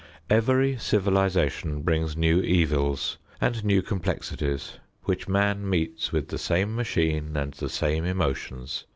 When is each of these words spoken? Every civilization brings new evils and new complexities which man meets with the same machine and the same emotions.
Every 0.31 0.79
civilization 0.79 1.83
brings 1.83 2.17
new 2.17 2.41
evils 2.41 3.19
and 3.39 3.63
new 3.63 3.83
complexities 3.83 4.79
which 5.03 5.27
man 5.27 5.69
meets 5.69 6.11
with 6.11 6.29
the 6.29 6.39
same 6.39 6.75
machine 6.75 7.37
and 7.37 7.53
the 7.53 7.69
same 7.69 8.03
emotions. 8.03 8.85